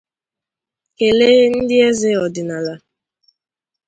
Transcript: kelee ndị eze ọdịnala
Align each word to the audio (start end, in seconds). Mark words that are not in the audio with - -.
kelee 0.97 1.41
ndị 1.55 1.75
eze 1.87 2.11
ọdịnala 2.25 2.73